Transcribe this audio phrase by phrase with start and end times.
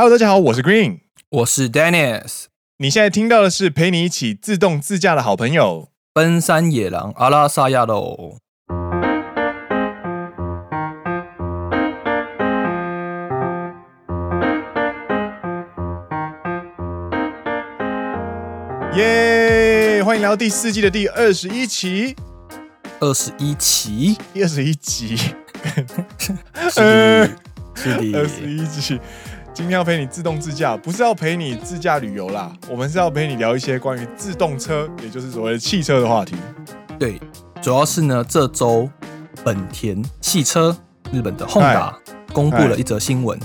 [0.00, 2.44] Hello，大家好，我是 Green，我是 Dennis。
[2.76, 8.36] 你现在听到的是陪你一起自动自驾的好朋友——奔山野狼阿拉萨亚喽。
[18.94, 20.00] 耶！
[20.04, 22.14] 欢迎来到第四季的第二十一期。
[23.00, 25.16] 二十一期，第二十一集。
[26.70, 27.30] 是的，
[27.74, 29.00] 是的， 二十一集。
[29.58, 36.36] 今天要陪你自动自驾，不是要陪你自驾旅游啦，我们是要陪你聊一些关于自动车，也就是所谓的汽车的话题。
[36.96, 37.20] 对，
[37.60, 38.88] 主要是呢，这周
[39.44, 40.74] 本田汽车
[41.10, 41.92] 日本的 Honda
[42.32, 43.36] 公布了一则新闻。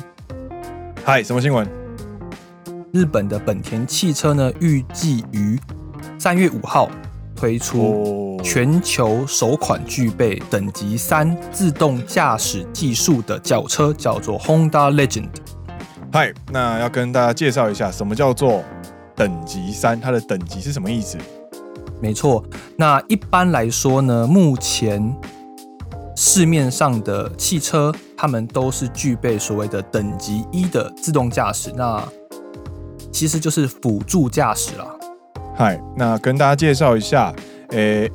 [1.03, 1.67] 嗨，什么新闻？
[2.91, 5.59] 日本的本田汽车呢，预计于
[6.19, 6.91] 三月五号
[7.35, 15.29] 推出全球首款具备等级三自动驾驶技术的轿车，叫做 Honda Legend。
[16.13, 18.63] 嗨，那要跟大家介绍一下，什么叫做
[19.15, 19.99] 等级三？
[19.99, 21.17] 它的等级是什么意思？
[21.99, 22.45] 没错，
[22.77, 25.11] 那一般来说呢，目前
[26.15, 32.07] 市面上的汽车，它们都是具备所谓的等级一的自动驾驶，那
[33.11, 34.85] 其实就是辅助驾驶啦。
[35.55, 37.33] 嗨，那跟大家介绍一下，
[37.69, 38.07] 诶，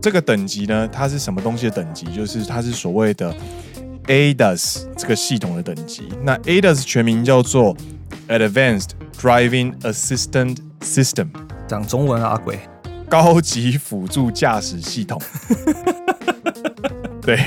[0.00, 2.06] 这个等级呢，它是什么东西的等级？
[2.06, 3.34] 就是它是所谓的。
[4.06, 7.76] ADAS 这个系统的等级，那 ADAS 全名叫做
[8.28, 11.28] Advanced Driving Assistant System，
[11.66, 12.58] 讲中文啊，阿鬼，
[13.08, 15.20] 高级辅助驾驶系统。
[17.22, 17.46] 对，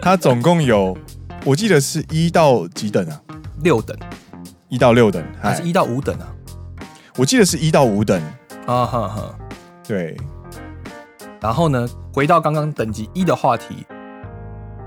[0.00, 0.96] 它总共有，
[1.44, 3.20] 我记得是一到几等啊？
[3.62, 3.96] 六等，
[4.68, 6.26] 一到六等，还是一到五等啊？
[7.16, 8.20] 我记得是一到五等。
[8.66, 9.38] 啊哈哈，
[9.86, 10.16] 对。
[11.40, 13.86] 然后呢，回到刚刚等级一的话题。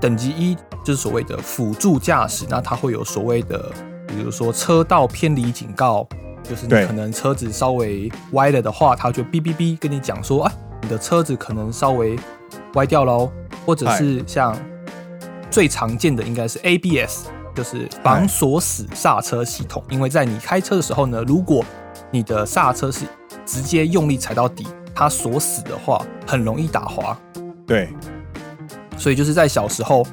[0.04, 3.72] 等级一就是所谓的辅助驾驶，那它会有所谓的，
[4.06, 6.06] 比如说车道偏离警告，
[6.42, 12.18] 就是你可能车子稍微歪了的话，它就哔哔哔跟你讲说，啊，你的车子可能稍微
[12.74, 13.32] 歪掉喽，
[13.64, 14.54] 或者是像
[15.50, 21.64] 最常见的应该是 ABS，就是防锁死刹车系统，因为在你开车的时候呢，如果
[22.10, 23.06] 你的刹车是
[23.46, 27.18] 直接用力踩到底，它锁死的话，很容易打滑。
[27.66, 27.88] 对。
[28.96, 30.06] 所以就是在小时候，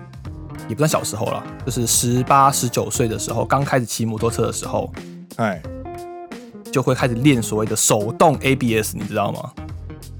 [0.68, 4.92] 也不算小时候了，就是十八、十九岁的时候，刚开始骑摩托车的时候，
[5.38, 5.62] 哎，
[6.72, 9.52] 就会开始练所谓的手动 ABS，你知道吗？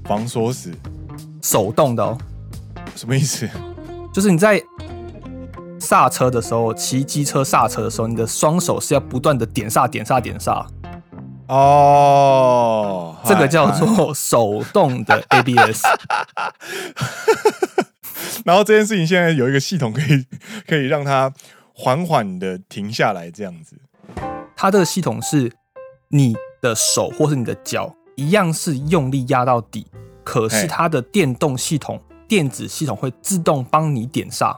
[0.04, 0.72] 防锁死，
[1.42, 2.18] 手动的哦。
[2.96, 3.48] 什么意思？
[4.12, 4.62] 就是你在
[5.78, 10.66] 刹车的时候，骑机车刹车的时候，你的双手是要不断的点刹、点刹、点刹。
[11.48, 15.82] 哦，这个叫做手动的 ABS。
[18.46, 20.26] 然后这件事情现在有一个系统可以
[20.66, 21.32] 可以让它
[21.74, 23.76] 缓缓的停下来，这样子。
[24.56, 25.52] 它这个系统是
[26.08, 29.86] 你的手或是你的脚一样是用力压到底，
[30.22, 34.56] 可是它的电动系统、电子系统会自动帮你点刹。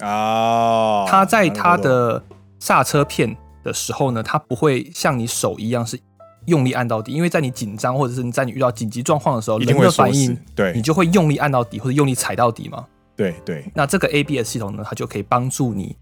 [0.00, 2.22] 哦，它在它的
[2.58, 5.98] 刹车片的时候呢，它不会像你手一样是
[6.46, 12.84] 用力按到底，因为在你紧张或者是你在你遇到紧急状况的时候，人的反应，对，你就会用力按到底或者用力踩到底嘛。
[13.18, 15.96] 对对，那这个 ABS 系统呢，它就可以帮助你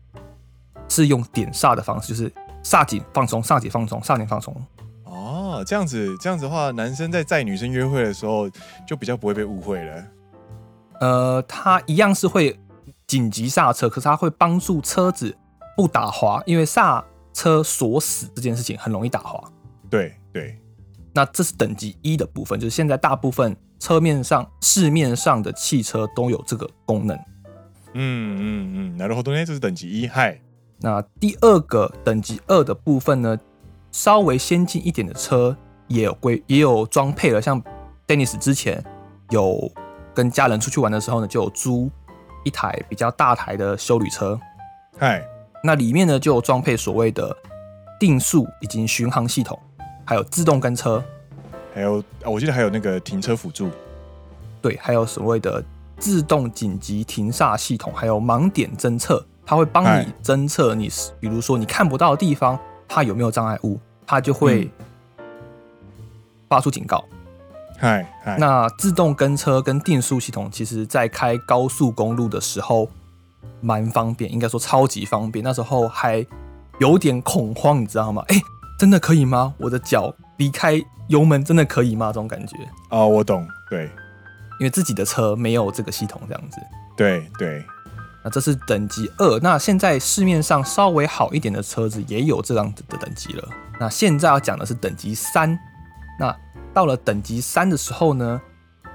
[0.86, 2.30] 是用点刹的方式，就是
[2.62, 4.54] 刹紧放松，刹紧放松，刹紧放松。
[5.04, 8.50] 哦，这样子，这样子的话，男生在载女生约会的时候
[8.86, 10.04] 就比较不会被误会了。
[11.00, 12.60] 呃，它一样是会
[13.06, 15.34] 紧急刹车，可是它会帮助车子
[15.74, 19.42] 不打滑，因为刹车锁死这件事情很容易打滑。
[19.88, 20.58] 对对，
[21.16, 23.56] 那这是等级一的部分，就是现在大部分。
[23.78, 27.14] 车面上、市面上的汽车都有这个功能。
[27.92, 30.08] 嗯嗯嗯，那然后呢，这是等级一。
[30.08, 30.40] 嗨，
[30.80, 33.38] 那第二个等级二的部分呢，
[33.92, 35.54] 稍微先进一点的车
[35.88, 37.40] 也有规也有装配了。
[37.40, 37.62] 像
[38.06, 38.82] Dennis 之前
[39.28, 39.70] 有
[40.14, 41.90] 跟家人出去玩的时候呢，就有租
[42.44, 44.40] 一台比较大台的休旅车。
[44.98, 45.22] 嗨，
[45.62, 47.36] 那里面呢就有装配所谓的
[48.00, 49.60] 定速以及巡航系统，
[50.06, 51.04] 还有自动跟车。
[51.74, 53.68] 还有，我记得还有那个停车辅助，
[54.62, 55.62] 对，还有所谓的
[55.98, 60.88] 自动紧急停刹系统，还有盲点侦测，它会帮你侦测你，
[61.20, 62.58] 比如说你看不到的地方，
[62.88, 64.70] 它有没有障碍物，它就会
[66.48, 67.04] 发出警告。
[67.76, 72.88] 嗨，那自动跟车跟定速系统，其实在开高速公路的时候
[73.60, 75.44] 蛮方便，应该说超级方便。
[75.44, 76.26] 那时候还
[76.78, 78.24] 有点恐慌，你知道吗？
[78.28, 78.40] 哎，
[78.78, 79.54] 真的可以吗？
[79.58, 80.80] 我的脚离开。
[81.08, 82.08] 油门真的可以吗？
[82.08, 82.56] 这种感觉
[82.88, 83.84] 啊、哦，我懂，对，
[84.58, 86.60] 因为自己的车没有这个系统，这样子，
[86.96, 87.64] 对对。
[88.24, 89.38] 那这是等级二。
[89.38, 93.48] 那现在市面上稍微好一点的车子也有这样子的等级了。
[93.78, 95.56] 那现在要讲的是等级三。
[96.18, 96.36] 那
[96.74, 98.42] 到了等级三的时候呢，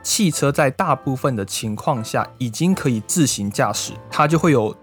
[0.03, 4.75] 汽车在大部分的情况下已经可以自行驾驶，它就会有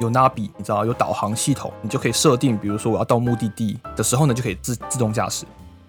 [0.00, 5.44] 有 Navi，你知道有导航系统，你就可以设定，比如说我要到目的地的时候呢，就可以自自动驾驶。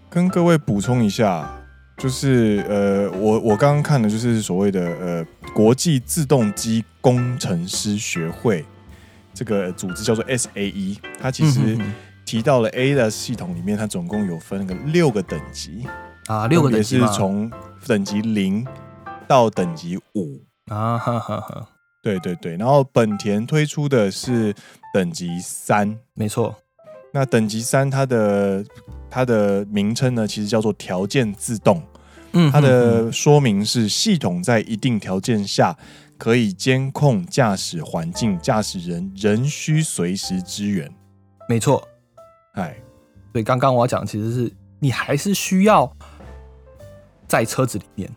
[0.09, 1.49] 跟各位补充一下，
[1.97, 8.65] 就是呃，我我刚刚看的就是所谓的呃国际自动机工程师学会
[9.33, 11.77] 这个组织叫做 SAE，它其实
[12.25, 15.85] 提到了 ADAS 系统里面，它总共有分个六个等级
[16.27, 17.51] 啊，六个等级是从
[17.85, 18.65] 等级零
[19.27, 21.67] 到等级五啊，哈哈哈，
[22.05, 24.53] 对对对，然后本田推出的是
[24.93, 26.55] 等级三，没错。
[27.11, 28.63] 那等级三，它的
[29.09, 31.81] 它的名称呢，其实叫做条件自动。
[32.33, 35.75] 嗯，它的说明是系统在一定条件下
[36.15, 40.87] 可以监控驾驶环境，驾驶人仍需随时支援。
[41.49, 41.87] 没错，
[42.53, 42.77] 哎，
[43.31, 45.91] 所以刚刚我要讲的其实是你还是需要
[47.25, 48.15] 在车子里面。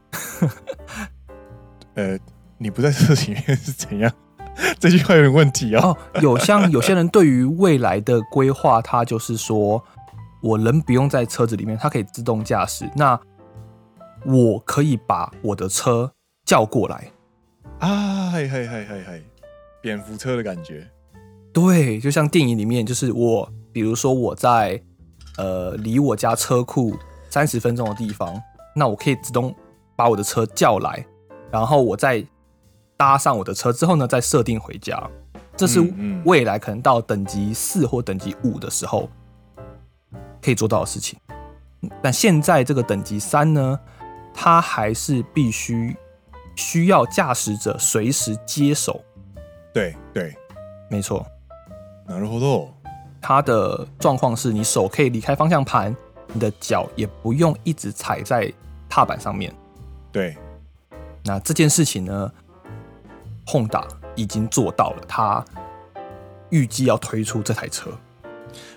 [1.96, 2.18] 呃，
[2.58, 4.12] 你不在车子里面是怎样？
[4.80, 5.96] 这句话有点问题哦。
[6.14, 9.80] 哦，有像有些人对于未来的规划，他就是说，
[10.42, 12.90] 我人不用在车子里面，它可以自动驾驶。
[12.96, 13.18] 那
[14.24, 16.12] 我可以把我的车
[16.44, 17.08] 叫过来
[17.78, 19.22] 啊，嘿嘿嘿嘿嘿，
[19.80, 20.84] 蝙蝠车的感觉。
[21.52, 24.82] 对，就像电影里面，就是我，比如说我在
[25.36, 26.96] 呃离我家车库
[27.30, 28.34] 三十分钟的地方，
[28.74, 29.54] 那我可以自动
[29.94, 31.06] 把我的车叫来，
[31.52, 32.26] 然后我再。
[32.97, 35.09] 搭上我的车之后呢，再设定回家，
[35.55, 35.81] 这是
[36.25, 39.09] 未来可能到等级四或等级五的时候
[40.41, 41.19] 可以做到的事情。
[42.01, 43.79] 但现在这个等级三呢，
[44.33, 45.95] 它还是必须
[46.55, 49.03] 需要驾驶者随时接手。
[49.73, 50.33] 对对，
[50.89, 51.25] 没错。
[52.07, 52.69] なるほど。
[53.19, 55.95] 它的状况是你手可以离开方向盘，
[56.33, 58.51] 你的脚也不用一直踩在
[58.87, 59.53] 踏板上面。
[60.11, 60.37] 对。
[61.23, 62.31] 那这件事情呢
[63.48, 63.82] ？Honda
[64.14, 65.42] 已经做到了，他
[66.50, 67.90] 预计要推出这台车。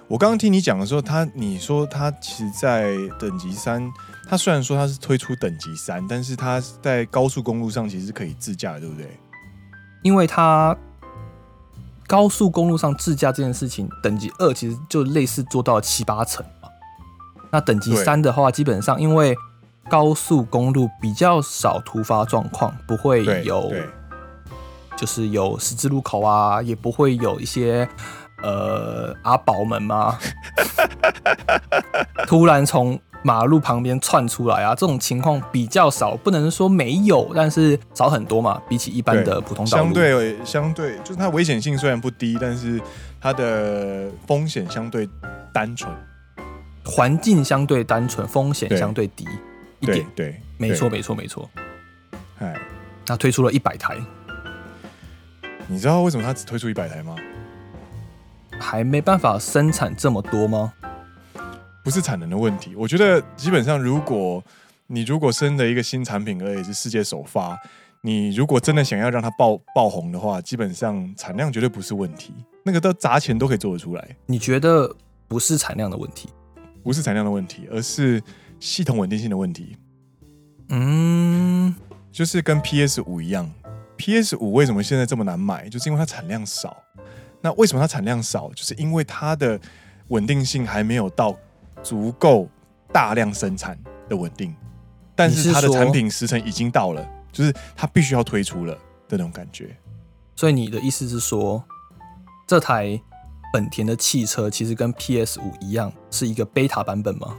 [0.08, 3.90] 我刚刚听你讲的时候，他你说他其实，在等级三，
[4.28, 9.20] 他虽然说他是推出等级三，但是他在高速公路上其实是可以自驾的，对不对？
[10.04, 10.76] 因为他
[12.08, 16.70] 高速公路上自驾这件事情，等级二其实就类似做到了七八成嘛。
[17.52, 19.36] 那等级三的话，基本上因为
[19.90, 23.72] 高速公路比较少突发状况，不会有。
[25.02, 27.90] 就是有十字路口啊，也不会有一些
[28.44, 30.16] 呃阿宝们嘛，
[32.28, 39.86] 突然从马路旁边窜出来啊，这种情况比较少，不能说没有，但是少很多嘛，比起一般的普通道路。
[39.86, 42.80] 相对相对，就是它危险性虽然不低，但是
[43.20, 45.10] 它的风险相对
[45.52, 45.92] 单纯，
[46.86, 49.28] 环境相对单纯，风险相对低
[49.80, 50.06] 一点。
[50.16, 51.50] 对，对没错，没错，没错。
[52.38, 52.56] 哎，
[53.08, 53.98] 那推出了一百台。
[55.72, 57.16] 你知道为什么它只推出一百台吗？
[58.60, 60.74] 还没办法生产这么多吗？
[61.82, 64.44] 不是产能的问题，我觉得基本上，如果
[64.88, 67.58] 你如果生的一个新产品，而且是世界首发，
[68.02, 72.34] 你如果真的想要让它爆爆红的话，基本上产量绝对不是问题，
[72.66, 74.06] 那个都砸钱都可以做得出来。
[74.26, 74.94] 你觉得
[75.30, 76.28] 不是产量的问题？
[76.84, 78.22] 不是产量的问题，而是
[78.60, 79.78] 系统稳定性的问题。
[80.68, 81.74] 嗯，
[82.12, 83.50] 就是跟 PS 五一样。
[84.02, 85.70] PS 五为什么现在这么难买？
[85.70, 86.76] 就是因为它产量少。
[87.40, 88.50] 那为什么它产量少？
[88.56, 89.60] 就是因为它的
[90.08, 91.38] 稳定性还没有到
[91.84, 92.50] 足够
[92.92, 93.78] 大量生产
[94.10, 94.56] 的稳定。
[95.16, 98.74] 但是它的产品时程已经到了，就是它必须要推出了
[99.08, 99.78] 的那种感觉。
[100.36, 101.64] 所以你的意思是说，
[102.48, 103.00] 这台
[103.54, 107.38] 本田的汽车其实跟 PS 五一样，是一个 beta 版本吗？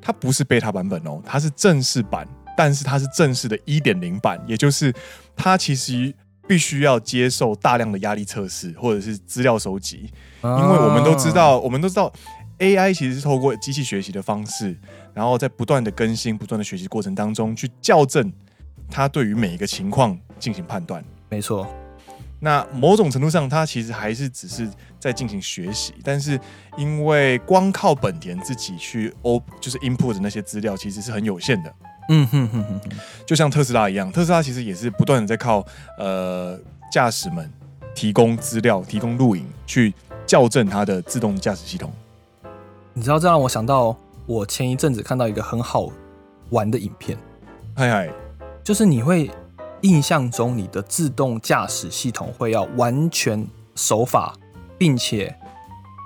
[0.00, 2.28] 它不是 beta 版本哦，它是正式版。
[2.56, 4.92] 但是它是正式的一点零版，也就是
[5.36, 6.14] 它其实
[6.46, 10.10] 必须要接受大量的压力测试或者是资料收集，
[10.42, 12.12] 因为我们都知道，我们都知道
[12.58, 14.76] AI 其实是透过机器学习的方式，
[15.14, 18.32] 然后在不断的更新、不断的学习过程当中去校正
[18.90, 21.02] 它对于每一个情况进行判断。
[21.28, 21.66] 没错，
[22.40, 24.68] 那某种程度上，它其实还是只是
[24.98, 26.38] 在进行学习，但是
[26.76, 31.74] 因为光靠本田自己去 O 就是 input 的那些资料，其实是很有限的。
[32.08, 32.80] 嗯哼哼哼，
[33.26, 35.64] 就像特斯拉一样，特斯拉其实也是不断的在靠
[35.98, 36.58] 呃
[36.90, 37.50] 驾驶们
[37.94, 39.94] 提供资料、提供录影去
[40.26, 41.92] 校正它的自动驾驶系统。
[42.92, 45.88] 你知道，这让我想到我前一阵子看到一个很好
[46.50, 47.16] 玩的影片，
[47.74, 48.10] 嗨嗨，
[48.64, 49.30] 就是你会
[49.82, 54.34] 印象中你的自动驾驶系统会要完全守法，
[54.76, 55.34] 并且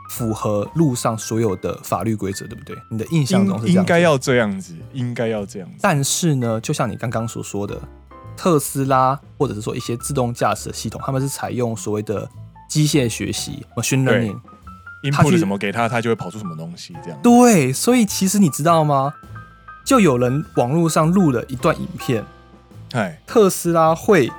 [0.09, 2.77] 符合路上所有的法律规则，对不对？
[2.91, 5.77] 你的印象中是应该要这样子，应该要这样子。
[5.81, 7.81] 但是呢，就像你刚刚所说的，
[8.37, 12.29] 特斯拉或者是说一些自动驾驶系统，他们是采用所谓的
[12.69, 14.39] 机械学习 （machine learning）。
[15.03, 17.21] input 什么给他，他就会跑出什么东西，这样。
[17.23, 19.15] 对，所以其实你知道吗？
[19.85, 22.25] 就有人网络上录了一段影片，
[22.93, 24.33] 哎，特斯拉会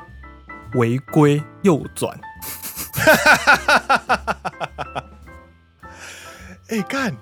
[0.73, 2.19] 违规右转。
[6.69, 7.15] 哎，干！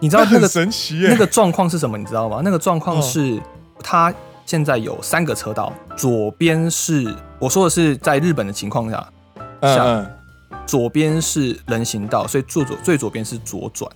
[0.00, 1.96] 你知道那个神奇那个状况是什么？
[1.98, 2.40] 你知道吗？
[2.44, 3.40] 那个状况是，
[3.82, 4.12] 他
[4.46, 9.08] 现在有三个车道，左边是我说的是在日本的情况下，
[9.60, 10.10] 嗯嗯。
[10.66, 13.90] 左边是人行道，所以最左最左边是左转，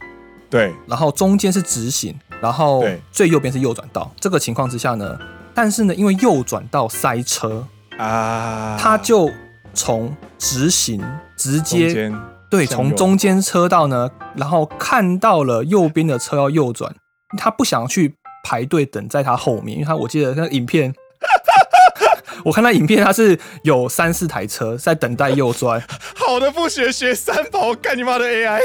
[0.48, 0.74] 对。
[0.86, 4.10] 然后中间是直行，然后最右边是右转道。
[4.18, 5.18] 这个情况之下呢，
[5.52, 7.66] 但是呢，因为右转道塞车
[7.98, 9.30] 啊，他就
[9.74, 11.04] 从直行
[11.36, 12.10] 直接
[12.52, 16.94] 对，从中间车道呢，然后看到了右边的车要右转，
[17.38, 20.92] 他不想去排队等在他后面，因为他我记得那个影片。
[22.44, 25.82] 我看他影片，他是有三四台车在等待右转。
[26.14, 28.60] 好的不学学三宝，干你妈的 AI！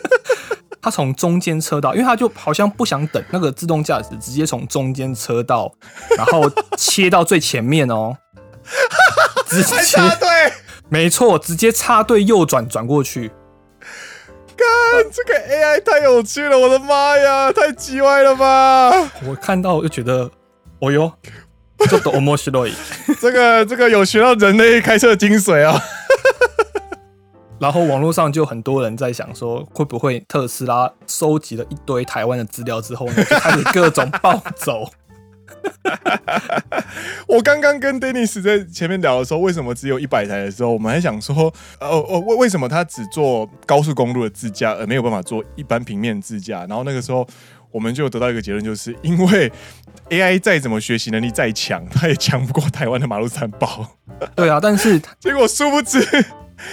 [0.82, 5.72] 他从中间车道，因为他就好像不想等那个自动驾驶，直接从中间车道，
[6.18, 8.14] 然后切到最前面哦。
[9.48, 10.28] 直接插队，
[10.88, 13.30] 没错，直接插队右转转过去。
[14.56, 14.66] 看，
[15.12, 16.58] 这个 AI 太有趣了！
[16.58, 18.90] 我的妈呀，太机歪了吧！
[19.26, 20.30] 我看到我就觉得，
[20.80, 21.12] 哦哟。
[21.90, 22.72] 这多面白い，
[23.20, 25.78] 这个这个有学到人类开车的精髓啊！
[27.60, 34.90] 然后网络上就很多人在想说，会不会特斯拉收集了一堆台湾的资料之后呢，就开始各种暴走？
[37.28, 46.66] 我刚刚跟 Dennis 在前面聊的时候，为什么只有一百台的时候，我们还想说，呃哦，为为什么他只做高速公路的自驾，而没有办法做一般平面自驾？
[46.68, 47.26] 然后那个时候。
[47.72, 49.52] 我们就得到一个结论，就是因为
[50.08, 53.86] AI 再怎么学习能力再强，它也强不过台湾的马路三宝。
[54.34, 56.00] 对啊，但是 结果殊不知，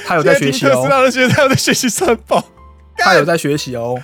[0.06, 0.70] 他有在学习哦。
[0.70, 2.42] 特斯拉的学生他有在学习三宝，
[2.96, 4.02] 他有在学习哦。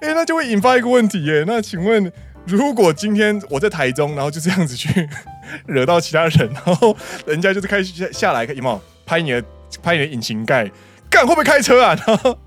[0.00, 1.42] 哎、欸，那就会引发一个问题耶。
[1.44, 2.12] 那请问，
[2.46, 5.08] 如果今天我在台中，然后就这样子去
[5.66, 6.96] 惹到其他人，然后
[7.26, 9.44] 人家就是开始下下来，有没有拍你的
[9.82, 10.70] 拍你的引擎盖，
[11.10, 11.96] 干会不会开车啊？
[12.06, 12.38] 然后。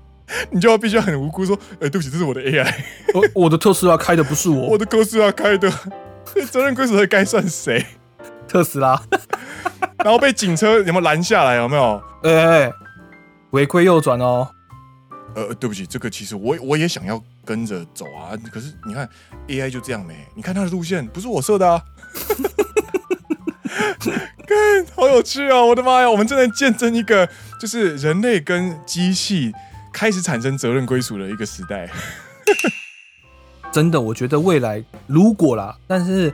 [0.50, 2.68] 你就要必须要很无辜说，哎、欸，对不起，这是我的 AI，
[3.14, 5.70] 我我的特斯拉开的不是我， 我的特斯拉开的，
[6.50, 7.86] 责任归属该算谁？
[8.48, 9.00] 特斯拉，
[9.98, 11.54] 然后被警车有没有拦下来？
[11.54, 12.02] 有没有？
[12.24, 12.72] 哎、欸，
[13.52, 14.48] 违规右转哦。
[15.36, 19.08] 呃，对不起，这个其实我我也想要跟着走啊，可是你看
[19.48, 21.82] AI 就这样没，你看它的路线不是我设的啊。
[24.46, 25.66] 看，好有趣啊、哦！
[25.68, 29.52] 我的妈呀，我们正在见证一个就是人类跟机器。
[29.92, 31.88] 开始产生责任归属的一个时代，
[33.72, 36.30] 真的，我觉得未来如果啦，但是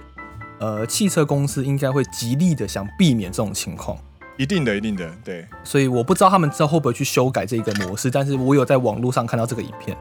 [0.59, 3.97] 呃，汽车公司应该会极力的想避免这种情况，
[4.37, 5.47] 一定的，一定的，对。
[5.63, 9.97] 所以我不知道他们之后会不会去修改这个模式，但是我有在网络上看到这个影片。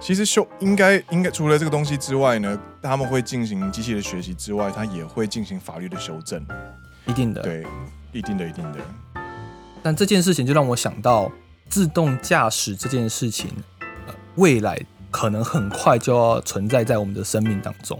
[0.00, 6.44] 其实修应该应该除了这个东西之外呢，他们会进行机器的学习之外，它也会进行法律的修正，
[7.06, 7.66] 一定的，对，
[8.12, 8.78] 一定的，一定的。
[9.82, 11.30] 但这件事情就让我想到。
[11.68, 13.48] 自动驾驶这件事情，
[14.08, 14.76] 呃，未来
[15.08, 17.96] 可能很快就要存在在我们的生命当中。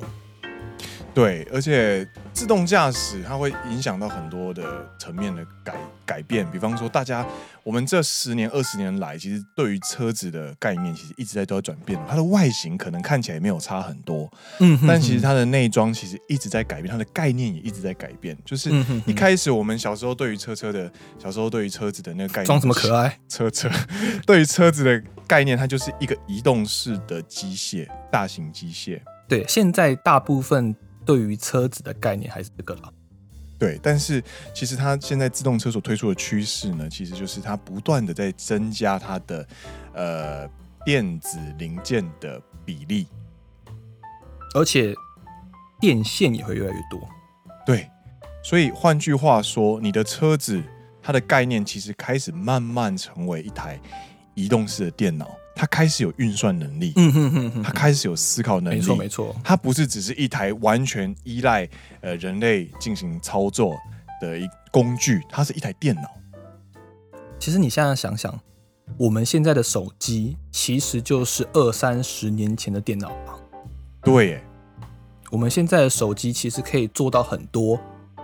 [1.13, 4.63] 对，而且自动驾驶它会影响到很多的
[4.99, 5.75] 层面的改
[6.07, 7.27] 改变，比方说，大家
[7.65, 11.99] 我们这十年、二十年来，其实对于车子的概念，其实一直在都在转变。
[12.09, 18.37] 它的外形可能看起来没有差很多，嗯，但其实它的内装其实一直在改变，它的概念也一直在改变。
[18.45, 18.71] 就是
[19.05, 23.69] 一开始我们小时候对于车车的，小时候对于车子的那个概念，装什么可爱车车，
[24.25, 29.01] 对于车子的概念，它就是一个移动式的机械，大型机械。
[29.29, 30.77] 对，现在大部分。
[31.11, 32.95] 对于车子的概念还是这个了，
[33.59, 34.23] 对，但是
[34.55, 39.49] 其实它现在自动车所推出的趋势呢，其实就是它不断的在增加它的
[39.93, 40.49] 呃
[40.85, 43.09] 电子零件的比例，
[44.55, 44.95] 而且
[45.81, 47.01] 电线也会越来越多。
[47.67, 47.91] 对，
[48.41, 50.63] 所以换句话说，你的车子
[51.03, 53.81] 它的概念其实开始慢慢成为一台
[54.35, 55.29] 移动式的电脑。
[55.61, 61.69] 它开始有运算能力，嗯哼哼哼，它开始有思考能力，没错没错，它不是只是一台完全依赖
[62.01, 63.77] 呃人类进行操作
[64.23, 66.09] 的一工具，它是一台电脑。
[67.39, 68.41] 其实你现在想想，
[68.97, 73.39] 我们现在的手机其实就是二三十年前的电脑吧？
[74.03, 74.45] 对耶，
[75.31, 77.79] 我们现在的手机其实可以做到很多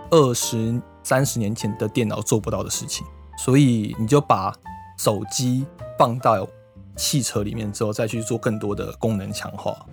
[0.09, 3.05] 二十三十年前的电脑做不到的事情。
[3.37, 4.51] 所以你就把
[4.97, 5.67] 手机
[5.99, 6.49] 放到
[6.97, 9.85] 汽车里面之后，再去做更多的功能强化。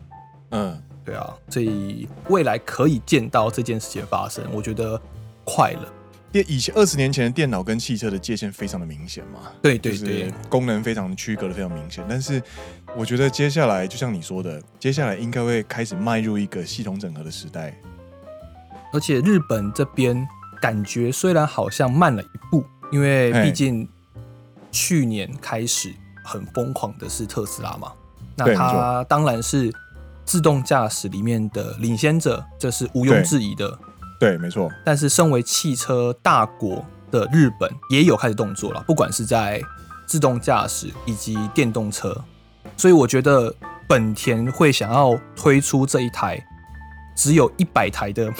[0.50, 5.00] 嗯，对啊，所以未来可以见到这件事情发生，我觉得
[5.44, 5.92] 快了。
[6.32, 12.04] 电以前二十年前的电脑跟汽车的界限非常的明显嘛，对对对，功能非常区隔的非常明显。
[12.08, 12.42] 但是
[12.96, 17.72] 我觉得接下来就像你说的，接下来应该会开始迈入一个系统整合的时代。
[18.92, 20.26] 而且日本这边
[20.60, 23.88] 感觉虽然好像慢了一步，因为毕竟
[24.72, 27.92] 去年开始很疯狂的是特斯拉嘛，
[28.36, 29.72] 那它当然是
[30.24, 33.78] 自动驾驶里面的领先者，这是毋庸置疑的。
[34.18, 34.70] 对，没错。
[34.84, 39.60] 但是，身为汽车大国的日本也有开始动作了，不管是在
[40.06, 42.16] 自动驾驶以及电动车。
[42.76, 43.54] 所以，我觉得
[43.86, 46.42] 本田会想要推出这一台
[47.14, 48.32] 只有一百台的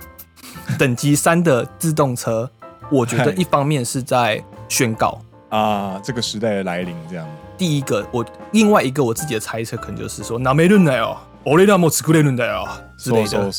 [0.76, 2.50] 等级三的自动车。
[2.90, 5.18] 我觉得一方面是在宣告
[5.52, 6.96] 啊，这个时代的来临。
[7.10, 7.28] 这样，
[7.58, 11.16] 第一个，我另外一个我自己的猜测，可能就是说，那没人来哦。
[11.44, 12.66] 我雷达莫斯库雷伦的哦
[12.96, 13.50] 之类的，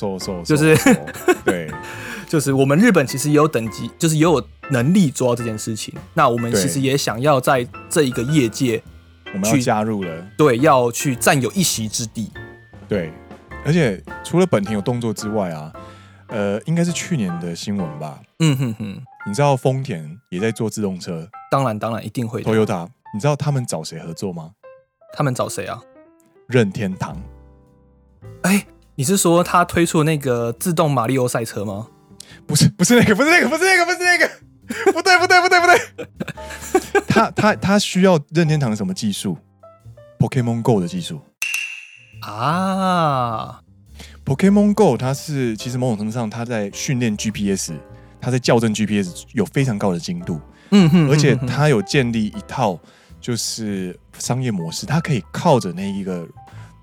[0.44, 0.76] 就是
[1.44, 1.70] 对，
[2.28, 5.94] 就是我们日本其实也有等级，就是也有能力做到这件事情。
[6.14, 8.82] 那我们其实也想要在这一个业界，
[9.34, 12.32] 我们要加入了，对，要去占有一席之地。
[12.88, 13.12] 对，
[13.66, 15.72] 而且除了本田有动作之外啊，
[16.28, 18.18] 呃，应该是去年的新闻吧？
[18.40, 21.28] 嗯哼哼，你知道丰田也在做自动车？
[21.50, 22.44] 当然，当然一定会。
[22.44, 24.52] Toyota，你知道他们找谁合作吗？
[25.14, 25.82] 他们找谁啊？
[26.48, 27.18] 任天堂。
[28.42, 31.88] 哎、欸，你是说他推出的那个自动马里奥赛车吗？
[32.46, 34.30] 不是，不是那个，不是那个，不是那个，不是那个，
[34.92, 37.04] 不对，不对，不对，不对。
[37.08, 39.38] 他他他需要任天堂什么技术
[40.20, 41.22] ？Pokemon Go 的技术
[42.22, 43.62] 啊
[44.26, 47.74] ，Pokemon Go 它是其实某种程度上，它在训练 GPS，
[48.24, 50.40] 它在校正 GPS 有非常高的精度。
[50.72, 52.80] 嗯哼，而且它有建立一套
[53.20, 56.26] 就是商业模式，它可以靠着那一个。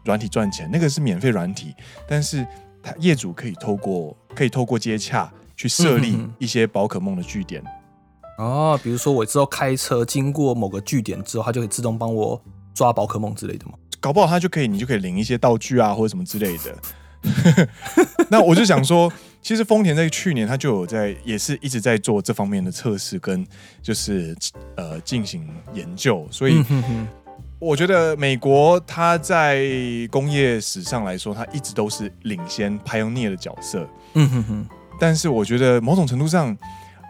[0.06, 1.74] 软体赚钱，那个是免费软体，
[2.08, 2.44] 但是
[2.82, 7.62] 它业主可以透过可以透过接洽去设立一些宝可梦的据点。
[8.38, 13.72] 哦，比如说我之后开车经过某个据点之后，它就可以自动帮我抓宝可梦之类的吗？
[14.00, 17.68] 搞不好它就可以，你就可以领一些道具啊，或者什么之类的。
[18.30, 19.12] 那我就想说，
[19.42, 23.46] 其实丰田在去年它就有在，也是一直在做这方面的测试跟
[23.82, 24.36] 就是
[24.76, 26.64] 呃进行研究，所以。
[27.58, 29.68] 我觉得美国它在
[30.10, 33.86] 工业史上来说，它一直都是领先 pioneer 的角色。
[34.14, 34.68] 嗯哼哼。
[34.98, 36.56] 但是我觉得某种程度上，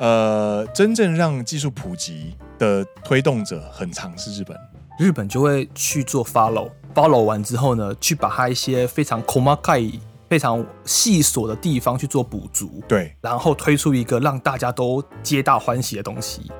[0.00, 4.56] 呃，真正让技术普及的推动者很常是日本。
[4.98, 12.82] 日本就会去做 follow，follow 完之后呢，去把它一些非常细かい、非常细琐的地方去做补足。
[12.88, 13.14] 对。
[13.20, 16.50] 然后推出一个让大家都皆大欢喜的东西。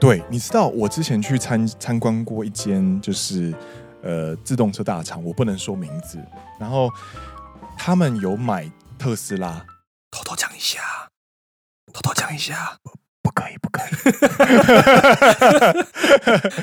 [0.00, 3.54] 对，你知道我之前去参参观过一间就是
[4.02, 6.18] 呃自动车大厂，我不能说名字。
[6.58, 6.90] 然后
[7.78, 9.64] 他们有买特斯拉，
[10.10, 10.80] 偷偷讲一下，
[11.92, 12.76] 偷偷讲一下，
[13.22, 13.90] 不可以，不可以。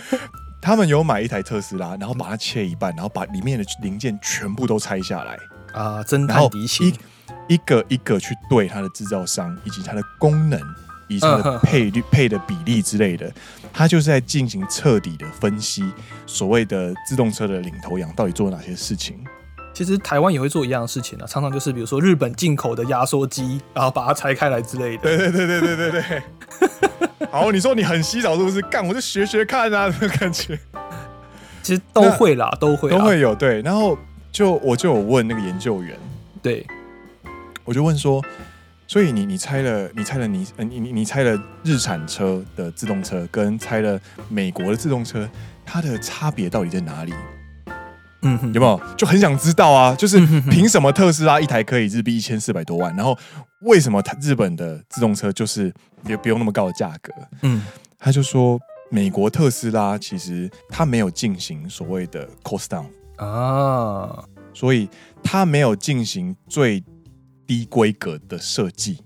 [0.61, 5.37] 他们有买一台特斯拉，然后把它切一半，然后把里面的零件全部都拆下来
[5.73, 6.93] 啊，侦探敌情，
[7.47, 10.59] 一个一个去对它的制造商以及它的功能。
[11.11, 13.33] 以它的配率、配的比例之类的，
[13.73, 15.91] 它就是在进行彻底的分析，
[16.27, 19.19] 所谓的自动车的领头羊到底做了哪些事情。
[19.73, 25.01] 其实台湾也会做一样的事情啊，常常就是比如说日本进口的压缩机，然后把它拆开来之类的。
[25.01, 26.21] 对对对对对对对。
[27.31, 28.61] 好，你说你很稀少是不是？
[28.61, 30.59] 干，我就学学看啊，这个感觉。
[31.63, 33.63] 其实都会啦，都会都会有对。
[33.63, 33.97] 然后
[34.31, 35.97] 就我就有问那个研究员，
[36.41, 36.65] 对，
[37.65, 38.23] 我就问说。
[38.91, 45.29] 所以你你拆了你拆了你呃你你你拆了日产车的自动车跟拆了美国的自动车，
[45.63, 47.13] 它的差别到底在哪里？
[48.23, 49.93] 嗯哼，有没有就很想知道啊？
[49.93, 50.17] 就是
[50.49, 53.15] 凭什么特斯拉一台可以日币一千四百多万，然后
[53.59, 55.71] 为什么它日本的自动车就是
[56.05, 57.13] 也不用那么高的价格？
[57.43, 57.61] 嗯，
[57.99, 62.87] 他就说美国特斯拉其实它没有进行所谓的 cost down
[63.19, 64.89] 啊，所以
[65.23, 66.83] 它没有进行最。
[67.49, 69.01] 低规格的设计，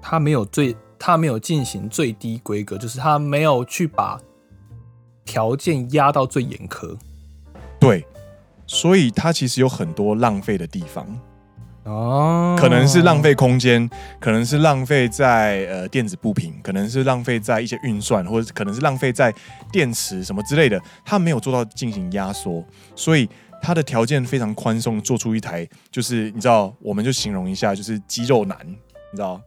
[0.00, 4.20] 它没有最，它没有进行最低规格，就是它没有去把
[5.24, 6.96] 条件压到最严苛。
[7.80, 8.06] 对，
[8.68, 11.04] 所以它其实有很多浪费的地方。
[11.84, 13.88] 哦，可能是浪费空间，
[14.20, 19.34] 可能是浪费在呃电子部品，可能是浪费在一些运算，或者可能是浪费在
[19.72, 22.64] 电池什么之类的，它没有做到进行压缩，
[22.94, 23.28] 所以。
[23.64, 29.40] 它的条件非常宽松，做出一台就是你知道，我们就形容一下，就是肌肉男你知道，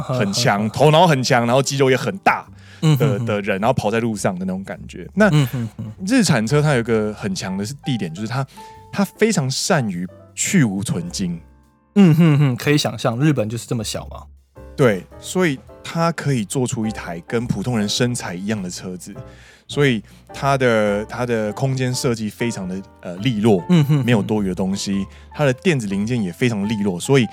[0.00, 2.46] 很强，头脑很强，然后肌肉也很大
[2.80, 5.06] 的的人，然后跑在路上的那种感觉。
[5.12, 5.30] 那
[6.06, 8.42] 日产车它有一个很强的是地点，就是它
[8.90, 11.38] 它非常善于去无存菁。
[12.00, 14.22] 嗯哼哼，可以想象，日本就是这么小嘛。
[14.76, 19.12] 对，所以它可以做出一台跟普通人身材一样的车子，
[19.66, 20.00] 所以
[20.32, 27.26] 它的它的空间设计非常的呃利落，嗯哼，没有多余的东西，它的电子零件也非常利落，所以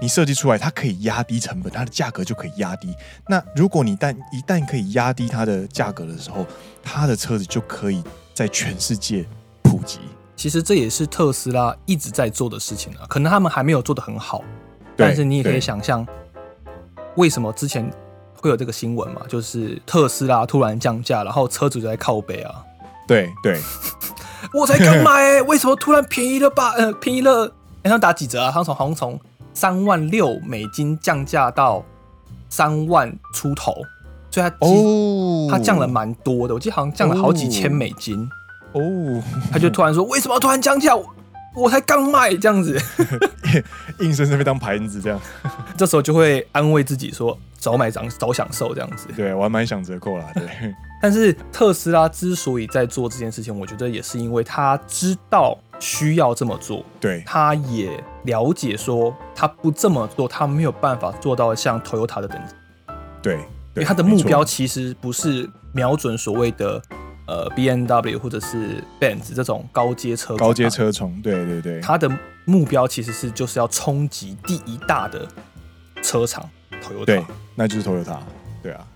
[0.00, 2.94] 你设计出来，它可以压低成本，它的价格就可以压低。
[3.28, 6.46] 那如果你但一旦可以压低它的价格的时候，
[6.82, 8.02] 它的车子就可以
[8.32, 9.26] 在全世界
[9.62, 9.98] 普及。
[10.36, 14.44] 其实这也是特斯拉一直在做的事情啊，可能他们还没有做得很好，
[14.94, 16.06] 但是你也可以想象。
[17.16, 17.90] 为什么之前
[18.34, 19.22] 会有这个新闻嘛？
[19.26, 22.54] 就是特斯拉突然降价，然后车主就在靠北啊。
[23.08, 23.58] 对对，
[24.52, 26.72] 我才刚买、欸，为什么突然便宜了吧？
[26.72, 27.46] 呃，便宜了，
[27.84, 28.50] 好像打几折啊？
[28.52, 29.18] 他从好像从
[29.54, 31.82] 三万六美金降价到
[32.50, 33.72] 三万出头，
[34.30, 38.28] 所以它哦，他降了蛮多的，我记得好像降了好几千美金哦。
[39.50, 40.92] 他就突然说：“为什么突然降价？”
[41.54, 42.78] 我才刚卖这样子，
[44.00, 45.18] 硬生生被当盘子这样，
[45.74, 49.08] 这时候就会安慰自己说早买早早享受这样子。
[49.16, 50.26] 对，我还蛮想折扣啦。
[50.34, 50.44] 对，
[51.00, 56.84] 但是特斯拉之所以在做这件事情，我觉得也是因为他知道需要这么做。
[57.00, 62.54] 对，他也了解说他不这么做，他没有办法做到像 Toyota 的等级。
[63.22, 66.82] 对，因为他的目标其实不是瞄准所谓的。
[67.26, 72.08] 呃，B M W 或者是 Benz 这种高阶车，高阶车虫，对对对，它的
[72.44, 75.26] 目标其实是就是要冲击第一大的
[76.02, 76.48] 车厂
[76.80, 77.24] ，Toyota，对，
[77.56, 78.18] 那就是 Toyota，
[78.62, 78.86] 对啊，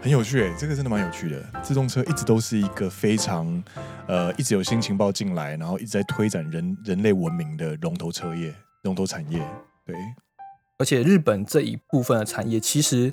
[0.00, 1.42] 很有趣诶，这个真的蛮有趣的。
[1.62, 3.62] 自动车一直都是一个非常
[4.06, 8.54] 呃，一直有新情报进来，然后一直在推展人人类文明的龙头车业、
[8.84, 9.38] 龙头产业，
[9.84, 9.94] 对。
[10.78, 13.12] 而且日本这一部分的产业其实。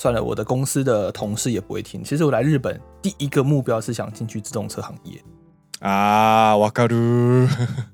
[0.00, 2.02] 算了，我的公司的同事也不会听。
[2.02, 5.22] 其实我来日本第一个目标是想进去自动车行业
[5.80, 7.46] 啊，瓦卡鲁，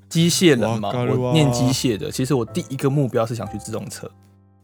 [0.09, 2.09] 机械人嘛，我念机械的。
[2.09, 4.09] 其实我第一个目标是想去自动车。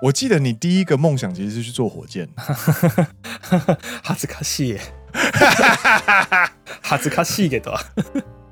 [0.01, 2.29] 我记得你第一个梦想其实是去坐火箭，
[4.05, 4.79] 哈兹卡西，
[6.81, 7.77] 哈兹卡西给的，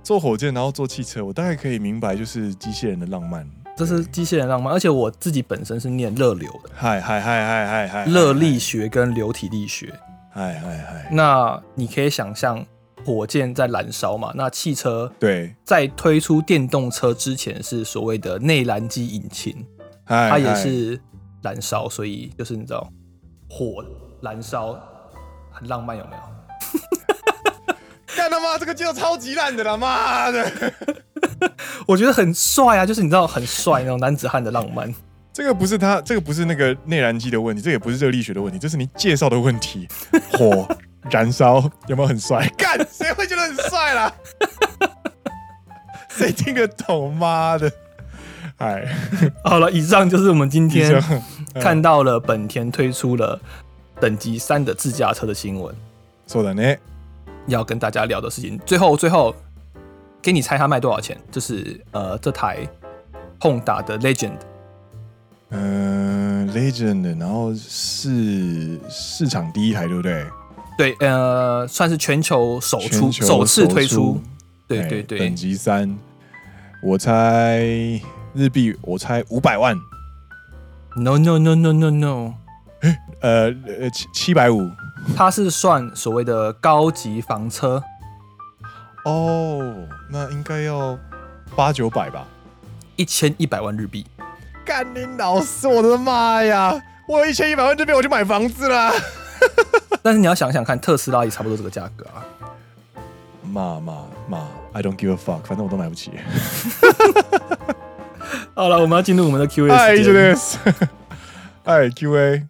[0.03, 3.49] 做火箭然后做汽车，我大概可以明白就是机械人的浪漫。
[3.81, 9.91] 这是机械人浪漫，而且我自己本身是念热流的，嗨嗨嗨嗨嗨嗨，热力学跟流体力学，
[10.31, 11.09] 嗨嗨嗨。
[11.11, 12.63] 那你可以想象，
[13.07, 14.35] 火箭在燃烧嘛？
[14.35, 19.67] 那汽车对，在推出电动车之前是所谓的内燃机引擎，
[20.05, 21.01] 它也是
[21.41, 22.87] 燃烧，所以就是你知道，
[23.49, 23.83] 火
[24.21, 24.79] 燃烧
[25.51, 26.21] 很浪漫，有没有？
[28.15, 30.53] 干他妈，这个就超级烂的了，妈的！
[31.91, 34.95] 我觉得很帅啊，就是你知道很帅那种男子汉的浪漫。
[35.33, 39.89] 这个不是他，这个不是那个内燃机的问题，这也不是热力学的问题，这是你介绍的问题。
[40.31, 40.69] 火
[41.11, 42.49] 燃烧有没有很帅？
[42.57, 44.13] 干，谁会觉得很帅啦？
[46.11, 47.13] 谁听得懂？
[47.13, 47.69] 妈的！
[48.59, 48.87] 哎，
[49.43, 51.03] 好了，以上就是我们今天
[51.55, 53.41] 看到了本田推出了
[53.99, 55.75] 等级三的自驾车的新闻。
[56.29, 56.63] 说的呢，
[57.49, 59.35] 要跟大家聊的事情，最后最后。
[60.23, 61.17] 给你猜它卖多少钱？
[61.31, 62.67] 就是呃，这台
[63.41, 64.39] Honda 的 Legend，
[65.51, 70.27] 嗯、呃、，Legend，然后是市场第一台，对不对？
[70.77, 74.21] 对，呃，算是全球首出，首次推出。
[74.69, 75.99] 对对对，等级三，
[76.83, 77.61] 我猜
[78.33, 79.77] 日币，我猜五百万。
[80.97, 82.35] No no no no no no，
[83.21, 84.71] 呃呃七七百五，
[85.17, 87.83] 它是算所谓的高级房车。
[89.05, 90.99] 哦，那应该要
[91.57, 92.27] 八九百吧，
[92.97, 94.07] 一千一百万日币。
[94.65, 96.81] 干你老师，我的妈呀！
[97.09, 98.93] 我有一千一百万日币，我就买房子啦。
[100.03, 102.25] 但是你要想想看，特斯拉也差不多这个价格啊。
[103.43, 106.13] 妈妈妈，I don't give a fuck，反正我都买不起。
[108.55, 110.37] 好了，我们要进入我们的 Q A 时间。
[111.65, 112.47] 哎，Q A。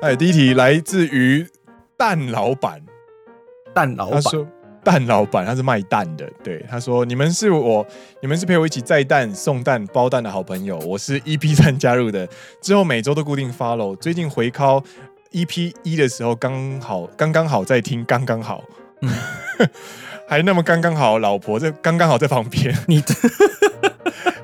[0.00, 1.46] 哎，第一题来自于
[1.98, 2.80] 蛋老板。
[3.74, 4.22] 蛋老板。
[4.86, 7.84] 蛋老板他是卖蛋的，对，他说，你们是我，
[8.22, 10.78] 你们是陪我一起载蛋、送蛋、包蛋的好朋友。
[10.78, 12.28] 我是 EP 三加入的，
[12.62, 13.96] 之后每周都固定 follow。
[13.96, 14.80] 最近回靠
[15.32, 18.62] EP 一的时候，刚好刚刚好在听，刚刚好，
[19.00, 19.10] 嗯、
[20.28, 22.72] 还那么刚刚好，老婆在刚刚好在旁边。
[22.86, 23.12] 你的。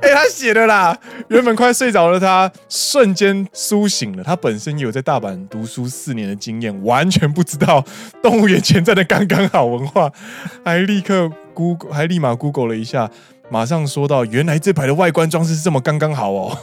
[0.02, 4.24] 哎、他写的啦，原本快睡着了他，瞬间苏醒了。
[4.24, 7.84] 他本身有在大阪读书四年的经验，完全不知道
[8.20, 10.10] 动物园前站的刚刚好文化，
[10.64, 13.08] 还立刻 Google，还立马 Google 了一下，
[13.48, 16.58] 马上说到，原来这排的外观装饰是这么刚刚好哦。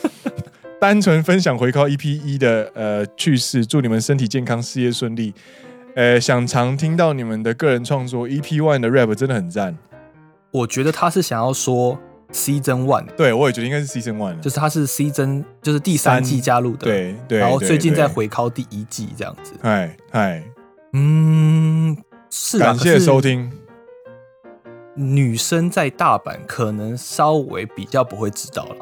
[0.78, 5.32] 单纯分享回靠 EP 一的呃趣事，祝你们身体健康，事业顺利。
[5.94, 9.76] 呃，想常听到你们的个人创作，EP One 的 rap 真的很赞。
[10.50, 11.98] 我觉得他是想要说
[12.32, 17.38] Season One，对我也觉得应该是 Season One，就是他是 Season，就是第三季加入的，对对。
[17.38, 19.52] 然后最近在回考第一季这样子。
[19.62, 20.42] 嗨嗨，
[20.92, 21.96] 嗯，
[22.30, 22.66] 是啊。
[22.66, 23.50] 感谢收听。
[24.94, 28.76] 女生在大阪可能稍微比较不会知道了。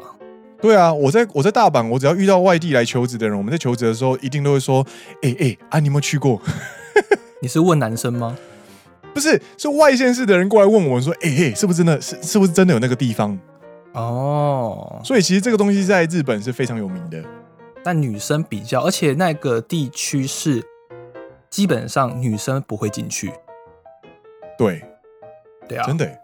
[0.61, 4.85] 对啊，我在我在大阪，我只要遇到外地来求职的人，我们在求职的时候一定都会说
[5.23, 6.41] ：“哎、欸、哎、欸，啊，你有没有去过？”
[7.41, 8.35] 你是问男生吗？
[9.13, 11.99] 不是，是外县市的人过来问我们说：“哎、欸、哎，是不是真的？
[11.99, 13.37] 是是不是真的有那个地方？”
[13.93, 17.23] 哦，所以其实这个东西在日本是非常有名的。
[17.83, 20.63] 但女生比较，而且那个地区是
[21.49, 23.31] 基本上女生不会进去。
[24.57, 24.83] 对。
[25.67, 26.18] 对啊，真的，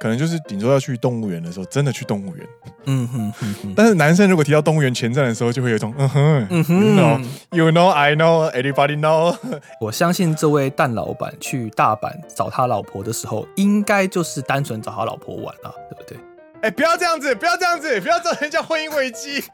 [0.00, 2.46] 可能就是顶多要去动物园的时候，真的去动物园。
[2.86, 3.74] 嗯哼哼哼。
[3.76, 6.84] 但是男生如果提到动物园前站的时候，就会有一种嗯哼，嗯哼
[7.52, 9.36] ，you know，you know，I know，everybody know。
[9.80, 16.18] 我相信这位蛋老板去大阪找他老婆的时候，应该就是单纯找他老婆玩啊，对不对？
[16.62, 19.44] 哎、欸，不要这样子，不要这样子，不要造成人家婚姻危机。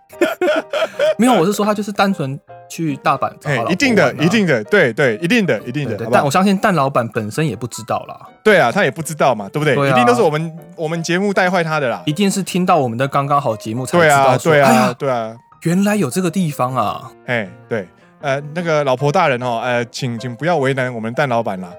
[1.18, 2.38] 没有，我是说他就是单纯。
[2.68, 6.08] 去大阪找、啊欸，一定的，一定的，对对，一定的，一定的。
[6.10, 8.18] 但我相信蛋老板本身也不知道啦。
[8.42, 9.74] 对啊，他也不知道嘛，对不对？
[9.90, 12.02] 一定都是我们我们节目带坏他的啦。
[12.06, 17.12] 一定是听到我们的刚刚好节目才知道说，对啊，对啊，哎，对啊，原来有这个地方啊！
[17.26, 17.86] 哎，对，
[18.22, 21.70] 呃，那个老婆大人哦，呃，请请不要为难我们蛋老板啦。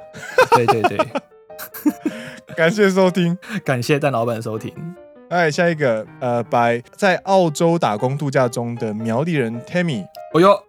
[0.52, 0.98] 对对对，
[2.56, 4.72] 感谢收听， 感谢蛋老板收听。
[5.34, 10.06] 哎，下一个，呃，，by 在澳洲打工度假中的苗栗人 Tammy。
[10.36, 10.64] 哦哟。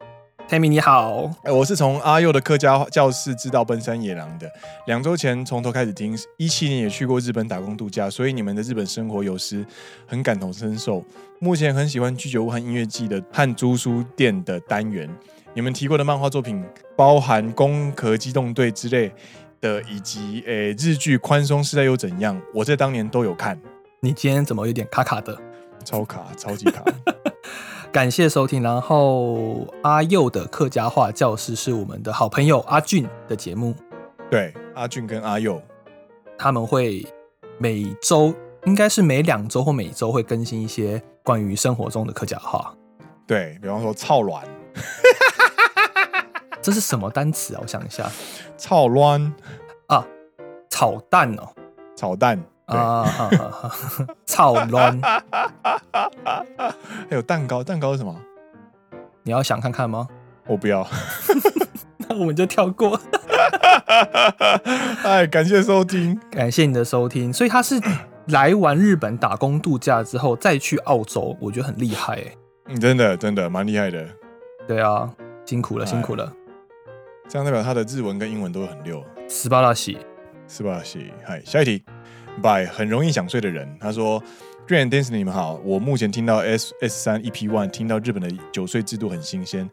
[0.48, 4.50] Tammy 你好，哎，我是从阿佑的客家教室知道奔山野狼的。
[4.86, 9.62] 两周前从头开始听，一七年也去过日本打工度假，所以你们的日本生活有时
[10.06, 11.04] 很感同身受。
[11.40, 15.06] 目前很喜欢居酒屋和音乐季的和租书店的单元。
[15.52, 16.64] 你们提过的漫画作品，
[16.96, 19.12] 包含《攻壳机动队》之类
[19.60, 23.58] 的，以及诶日剧《宽松时代又怎样》，我在当年都有看。
[24.04, 25.34] 你今天怎么有点卡卡的？
[25.82, 26.84] 超卡，超级卡。
[27.90, 33.74] 感谢收听，然后阿佑的客家话教室是我们的好朋友阿俊的节目。
[34.30, 35.58] 对，阿俊跟阿佑，
[36.36, 37.06] 他们会
[37.56, 38.34] 每周
[38.66, 42.74] 应该是每两周或每周会更新一些关于生活中的客家话。
[43.26, 44.46] 对，比方说“操卵”，
[46.60, 47.60] 这是什么单词啊？
[47.62, 48.06] 我想一下
[48.58, 49.32] ，“操卵”
[49.88, 50.06] 啊，
[50.68, 51.48] 炒蛋哦，
[51.96, 52.38] 炒蛋。
[52.66, 53.06] 啊，
[54.26, 54.98] 超乱！
[57.10, 58.14] 还有蛋糕，蛋糕是什么？
[59.22, 60.06] 你要想看看吗？
[60.46, 60.86] 我不要，
[61.98, 63.00] 那我们就跳过。
[65.02, 67.32] 哎，感谢收听，感谢你的收听。
[67.32, 67.80] 所以他是
[68.26, 72.34] 来完日本打工度假之后再去澳洲，我觉得很厉害哎。
[72.66, 74.06] 嗯，真的真的蛮厉害的。
[74.66, 75.10] 对啊，
[75.46, 76.30] 辛苦了辛苦了。
[77.28, 79.02] 这样代表他的日文跟英文都很溜。
[79.28, 79.98] 斯巴拉西，
[80.46, 81.12] 斯巴拉西。
[81.24, 81.82] 嗨，下一题。
[82.42, 84.22] By 很容易想睡的人，他说
[84.68, 89.70] ：“Green and Dance，你们好，我目前听到 S S 三 EP One，听到日本的酒税制度很新鲜。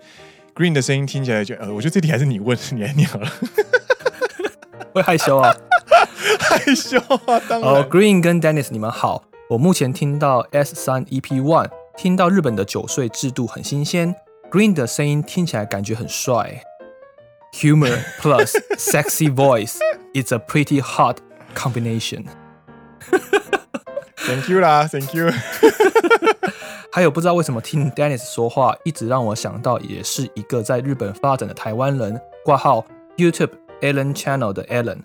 [0.54, 1.56] Green 的声音听起来就……
[1.56, 3.28] 呃，我觉得这题还是你问，你来念好了。
[4.94, 5.56] 会害羞啊？
[6.40, 7.40] 害羞啊？
[7.48, 7.70] 当然。
[7.70, 14.14] 哦、oh,，Green 跟 Dennis，你们好，我目前听到 S 三 EP One，听到日本的酒税制度很新鲜。
[14.52, 16.62] Green 的声音听起来感觉很帅
[17.54, 21.20] ，Humor plus sexy voice，it's a pretty hot
[21.56, 22.26] combination。”
[24.18, 25.32] Thank you 啦，Thank you。
[26.92, 32.86] 还有不知道为什么听 Dennis 说话，一直让我想到也是一个在日本发展的台湾人，挂号
[33.18, 35.00] YouTube Alan Channel 的 Alan，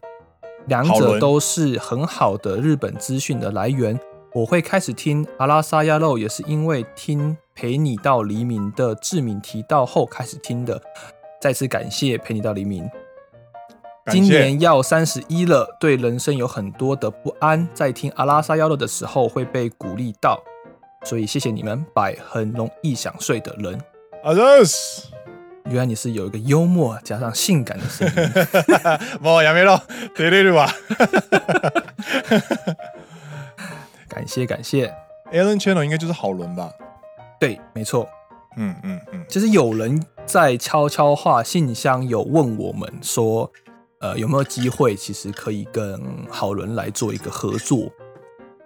[0.67, 3.99] 两者都是很好的日本资讯的来源。
[4.35, 10.83] 我会开始听阿拉萨亚肉，也是因为听陪你到黎明的志敏提到后开始听的。
[11.41, 12.85] 再次感谢陪你到黎明。
[14.09, 20.41] 今年要三十一了，对人生有很多的不安，在听阿拉萨幺六的时候会被鼓励到，
[21.05, 23.81] 所以谢谢你们，百很容易想睡的人。
[24.23, 25.09] 阿热斯，
[25.65, 28.15] 原来你是有一个幽默加上性感的声音。
[29.21, 29.81] 莫亚梅洛，
[30.15, 30.73] 对对对吧？
[34.09, 34.95] 感谢感谢
[35.33, 36.71] ，Alan Channel 应该就是好伦吧？
[37.41, 38.09] 对，没错。
[38.57, 43.51] 嗯嗯嗯，其实有人在悄悄话信箱有问我们说。
[44.01, 44.95] 呃，有没有机会？
[44.95, 47.91] 其实可以跟好伦来做一个合作，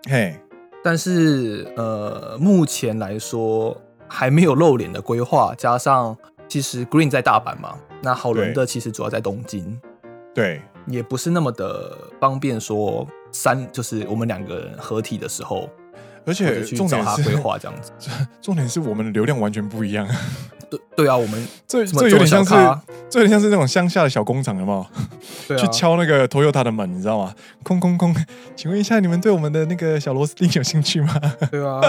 [0.08, 0.34] 嘿。
[0.82, 3.76] 但是呃，目前来说
[4.08, 5.54] 还没有露脸的规划。
[5.56, 6.16] 加上
[6.48, 9.78] 其实 Green 在大阪嘛，那好伦的其实主要在东京，
[10.34, 15.68] 对，也不是那么的方便说三，就是我们两个人合体的时候。
[16.26, 17.92] 而且重点是规划这样子。
[18.40, 20.09] 重点是我们的流量完全不一样。
[20.70, 22.54] 对对啊，我们这这有点像是，
[23.09, 24.87] 这有点像是那种乡下的小工厂，有没有？
[25.48, 27.35] 对啊、去敲那个 Toyota 的门，你知道吗？
[27.64, 28.14] 空空空，
[28.54, 31.20] 请问一下，你们对我们的那个小螺丝钉有兴趣吗？
[31.50, 31.80] 对啊，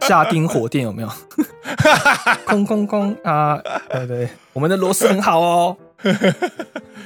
[0.00, 1.08] 下钉火电有没有？
[2.44, 3.60] 空空空啊！
[3.88, 5.76] 对对，我们的螺丝很好哦。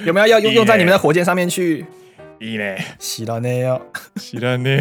[0.04, 1.84] 有没有要用用在你们的火箭上面去？
[2.40, 2.76] 一呢？
[2.98, 3.80] 喜了呢哟，
[4.16, 4.80] 喜了呢。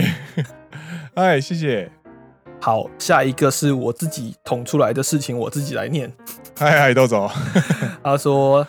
[1.17, 1.91] 哎，谢谢。
[2.61, 6.13] 好，下一个是我自己捅出来的事情，我自己来念。
[6.55, 7.27] 嗨嗨，豆总。
[8.03, 8.67] 他说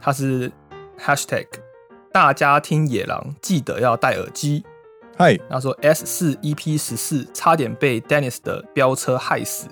[0.00, 0.50] 他是
[0.98, 1.46] Hashtag，
[2.12, 4.64] 大家听野狼记得要戴耳机。
[5.16, 9.68] 嗨，他说 S 四 EP 十四差点被 Dennis 的飙车害死。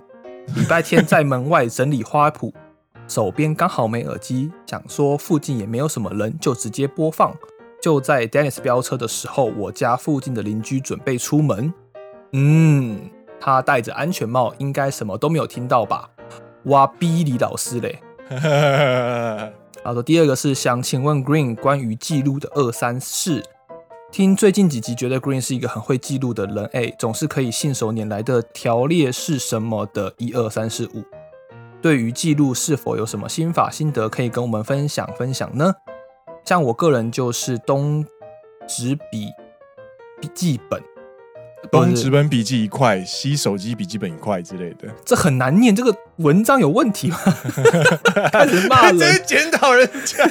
[0.54, 2.52] 礼拜天在门外整理花圃，
[3.08, 7.37] 手边刚好没耳机，想说附近也没有什么人，就直接播放。
[7.80, 11.74] 就在 Dennis 飙车的时候，我家附近的邻居准备出门。
[12.33, 13.11] 嗯。
[13.45, 16.09] 他戴着安全帽，应该什么都没有听到吧？
[16.66, 17.99] 哇逼李老师嘞！
[19.83, 23.42] 他说第二个是想请问 Green 关于记录的二三事。
[24.12, 31.03] 听最近几集，觉得 Green 是一个很会记录的人，哎，总是可以信手拈来的条列是什么的一二三四五。
[31.81, 35.75] 对于记录是否有什么心法心得可以跟我们分享分享呢？
[36.45, 38.07] 像我个人就是东
[38.68, 39.31] 纸笔
[40.21, 40.81] 笔记本。
[41.70, 45.75] 东纸本笔记一块，西手机笔记本一块之类的，这很难念。
[45.75, 47.18] 这个文章有问题吗？
[48.33, 50.29] 开始骂人，检讨人家。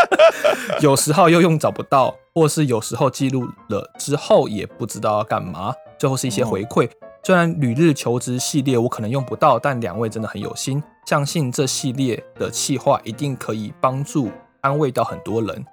[0.80, 5.72] 有时候又用找不到，或是有时候记录了之后也不知道要干嘛。
[5.98, 6.86] 最后是一些回馈。
[6.86, 6.90] 哦、
[7.24, 15.64] 虽然旅日求职系列我可能用不到，但两位真的很有心，相信这系列的企划一定可以帮助安慰到很多人。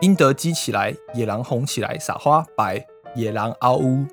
[0.00, 4.06] 英德积起来，野狼红起来，撒花白野狼嗷呜。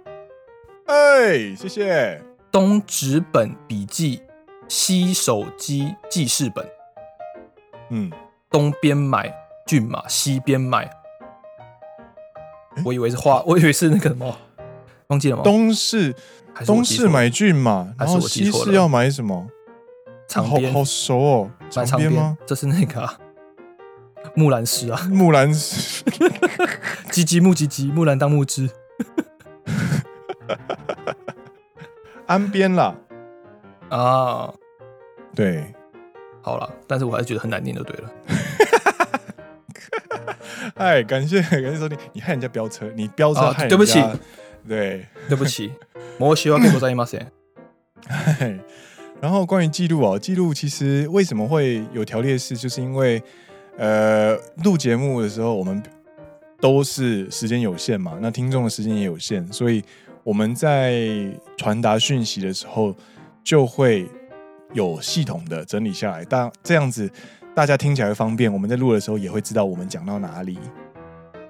[0.88, 2.22] 哎，谢谢。
[2.50, 4.22] 东纸本笔记，
[4.70, 6.66] 西手机记事本。
[7.90, 8.10] 嗯，
[8.50, 9.34] 东边买
[9.66, 10.90] 骏马，西边买。
[12.86, 14.38] 我以为是花， 我以为是那个什么，
[15.08, 15.44] 忘记了吗？
[15.44, 16.16] 东市，
[16.66, 19.48] 东市买骏马，然后西市要买什么？
[20.30, 21.52] 长边，好熟哦。
[21.70, 22.38] 长边吗？
[22.46, 23.10] 这是那个
[24.36, 26.02] 木兰诗啊，木兰诗。
[27.12, 28.70] 唧唧木唧唧，木兰当木枝。
[32.28, 32.94] 安边啦，
[33.90, 34.54] 啊，
[35.34, 35.64] 对，
[36.42, 38.12] 好了，但是我还是觉得很难念，就对了。
[40.76, 44.04] 哎，感谢感谢收听，你害人家飙车，你飙车害人家，对不起，
[44.68, 45.72] 对，对不起，
[46.20, 47.08] 我希望可以多在意吗？
[49.22, 53.24] 然后关于记录哦，记录其实为什么会有条列式，就是因为
[53.78, 55.82] 呃，录节目的时候我们
[56.60, 59.82] 都是时间有限嘛，那听众的时间也有限，所以。
[60.28, 62.94] 我们在传达讯息的时候，
[63.46, 64.06] 就会
[64.74, 67.10] 有系统的整理下来，但这样子
[67.56, 68.52] 大家听起来会方便。
[68.52, 70.60] 我们在录的时候也会知道我们讲到哪里。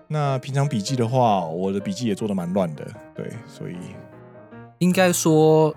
[0.07, 2.85] 那平常笔记的话，我的笔记也做得蛮乱的，
[3.15, 3.75] 对，所以
[4.77, 5.75] 应该说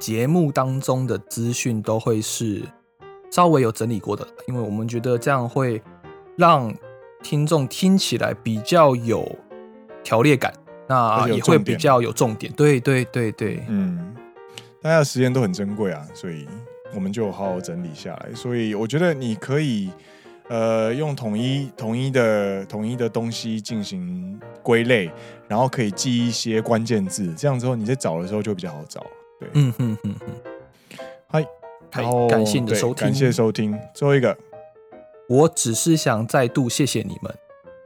[0.00, 2.64] 节目当中的资讯都会是
[3.30, 5.80] 稍微有整理过的，因为我们觉得这样会
[6.36, 6.74] 让
[7.22, 9.24] 听众听起来比较有
[10.02, 10.52] 条列感。
[10.90, 14.12] 那也会比较有重点，对对对对，嗯，
[14.82, 16.48] 大家的时间都很珍贵啊，所以
[16.92, 18.34] 我们就好好整理下来。
[18.34, 19.88] 所以我觉得你可以，
[20.48, 25.08] 呃，用统一统一的统一的东西进行归类，
[25.46, 29.06] 然后可以记一些关键字，这样之后你在找的时候就比较好找。
[29.38, 30.98] 对，嗯嗯嗯嗯，
[31.28, 31.46] 嗨，
[31.92, 33.78] 然后感谢你的收听，感谢收听。
[33.94, 34.36] 最后一个，
[35.28, 37.32] 我只是想再度谢谢你们。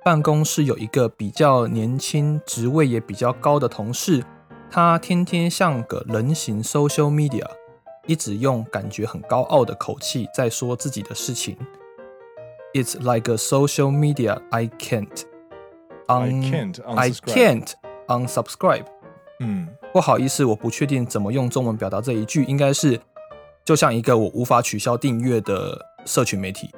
[0.05, 4.23] 办公室有一个比较年轻、职位也比较高的同事，
[4.71, 7.47] 他天天像个人形 social media，
[8.07, 11.57] 一直用感觉很高傲的口气在说自己的事情。
[12.75, 15.23] It's like a social media I can't,
[16.07, 17.73] I can't, I can't
[18.07, 18.85] unsubscribe。
[19.41, 23.01] 嗯，不好意思，我不确定怎么用中文表达这一句，应该是
[23.65, 26.69] 就像一个我无法取消订阅的社群媒体。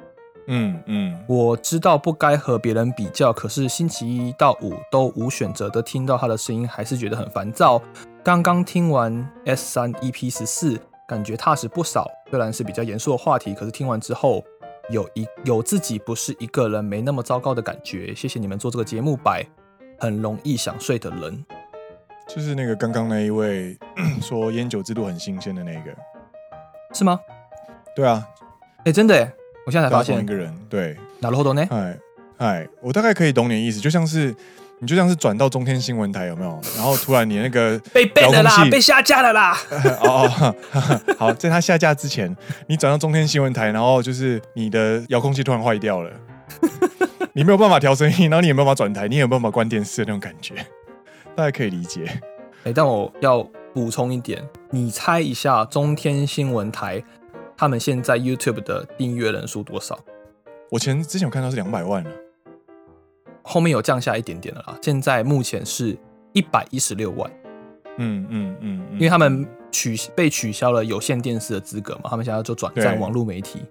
[0.47, 7.81] 嗯嗯，我知道不该和别人比较，可是星期一到五都无选择的听到他的声音，还是觉得很烦躁。
[8.23, 12.09] 刚刚听完 S 三 EP 十四，感觉踏实不少。
[12.29, 14.43] 虽然是比较严肃的话题，可是听完之后
[14.89, 18.15] 有一有自己不是一个人没那么糟糕的感觉。
[18.15, 19.45] 谢谢你们做这个节目，百
[19.99, 21.45] 很容易想睡的人，
[22.27, 23.77] 就是那个刚刚那一位
[24.21, 25.91] 说烟酒制度很新鲜的那个，
[26.93, 27.19] 是吗？
[27.93, 28.25] 对啊，
[28.79, 29.29] 哎、欸，真的耶。
[29.67, 31.61] 我现在才发现一个人，对，哪路活动呢？
[31.69, 31.97] 哎
[32.37, 34.33] 哎，我大概可以懂你的意思，就像是
[34.79, 36.57] 你就像是转到中天新闻台有没有？
[36.77, 39.57] 然后突然你那个 被 ban 了啦，被下架了啦。
[39.99, 40.55] 哦 哦，
[41.19, 42.33] 好，在它下架之前，
[42.67, 46.09] 你转到中天新闻台，然后就是你的遥控器突然坏掉了，
[47.33, 50.53] 你没有办法调声音，然后你也没有办法转台，你也没有办法关电视的那种感觉，
[51.35, 52.05] 大家可以理解。
[52.63, 57.03] 哎、欸，但我要补充一点，你猜一下中天新闻台
[57.57, 59.97] 他们现在 YouTube 的订阅人数多少？
[60.69, 62.11] 我前之前有看到是两百万了。
[63.41, 65.97] 后面有降下一点点了啦，现在目前是
[66.33, 67.31] 一百一十六万。
[67.97, 73.61] 嗯嗯嗯，因为他们取被取消了有线电视的资格嘛，他们现在就转战网络媒体。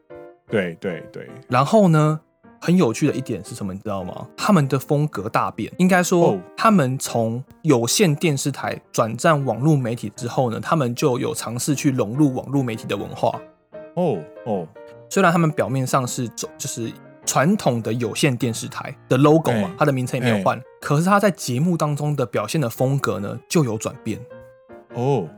[0.49, 1.28] 对对对。
[1.49, 2.18] 然后呢，
[2.61, 4.26] 很有趣的一点是什么，你知道吗？
[4.37, 13.41] 他们的风格大变，应该说，哦、他们从有线电视台转战网络媒体之后呢，他们就有尝试去融入网络媒体的文化。
[13.97, 14.66] 哦哦，
[15.11, 16.92] 虽然他们表面上是走就是。
[17.28, 24.16] 传统的有线电视台的 logo 嘛，它的名称也没有换，可是他在节目当中的表现的风格呢，就有转变
[24.94, 25.28] 哦。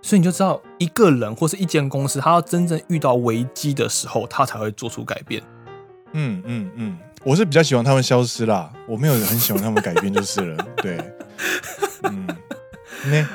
[0.00, 5.42] 所以你就知道，一个人或是一间公司，他要真正遇到危机的时候，他才会做出改变。
[6.12, 10.64] 嗯嗯嗯，我是比较喜欢他们消失啦，我没有很喜欢他们改变就是了。
[10.76, 10.96] 对，
[12.04, 12.24] 嗯，
[13.10, 13.26] 那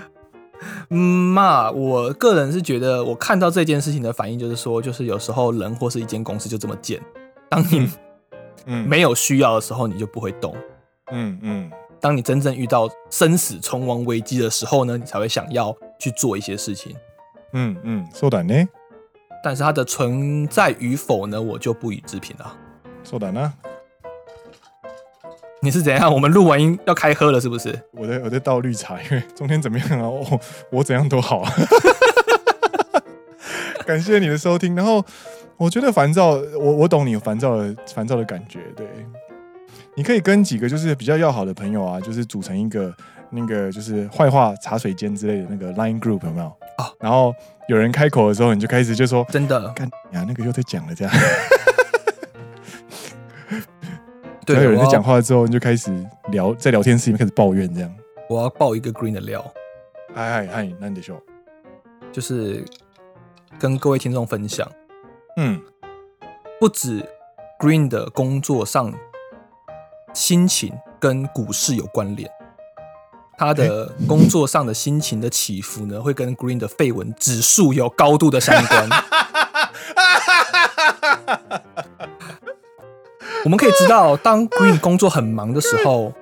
[0.90, 0.98] 嗯
[1.32, 7.00] 嘛，我个人是觉得，我看到这件事情的反应就是说，就是有时候人或是一间公司就这么贱。
[7.48, 7.90] 当你
[8.66, 10.54] 嗯没有需要的时候，你就不会动。
[11.12, 11.70] 嗯嗯。
[12.00, 16.94] 当你真正遇到生死存亡危机的时候呢，你才会想要去做一些事情。
[17.52, 18.68] 嗯嗯，そうだね。
[19.42, 22.54] 但是它的存在与否呢，我就不予置评了。
[23.04, 23.52] そうだな。
[25.61, 26.13] 你是怎样？
[26.13, 27.79] 我们录完音要开喝了，是不是？
[27.91, 30.07] 我在我在倒绿茶，因为中天怎么样啊？
[30.09, 30.39] 我
[30.71, 31.51] 我怎样都好啊。
[33.85, 35.03] 感谢你的收听，然后。
[35.59, 38.61] 我觉得烦躁，我我懂你烦躁的烦躁的感觉。
[38.77, 38.87] 对，
[39.93, 42.95] 你可以跟几个就是比较要好的朋友啊，就是组成一个
[43.29, 46.45] 那个就是坏话茶水间之类的那个 Line Group 有没有？
[46.77, 47.35] 啊、哦，然后
[47.67, 51.13] 有人开口的时候，你就开始就说真的，干呀，那个又在讲了这样。
[54.55, 55.93] 对，有人在讲话之后，你就开始
[56.31, 57.95] 聊，在聊天室里面开始抱怨这样。
[58.27, 59.45] 我要爆一个 Green 的料。
[60.15, 61.21] 嗨嗨嗨，那你得说，
[62.11, 62.65] 就是
[63.59, 64.67] 跟各位听众分享。
[65.37, 65.61] 嗯，
[66.59, 67.05] 不止
[67.59, 68.91] Green 的工作上
[70.15, 72.27] 心情跟股市有关联，
[73.37, 78.89] 他的工作上的心情的起伏呢，会跟 Green 的绯闻指数有高度的相关。
[83.45, 86.13] 我们可以知道，当 Green 工作很忙的时候，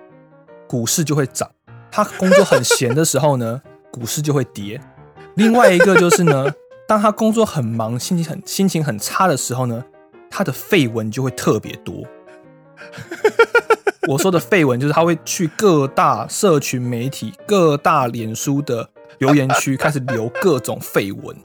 [0.67, 1.49] 股市就会涨；
[1.91, 3.61] 他工作很闲的时候呢，
[3.91, 4.79] 股市就会跌。
[5.35, 6.47] 另外一个就是呢。
[6.87, 9.83] 当他工作很忙、心情很心情很差的时候呢，
[10.29, 12.05] 他的废文就会特别多。
[14.07, 21.35] 我说的废文就是他会去各大社群媒体、各大脸书的留言区开始留各种废文。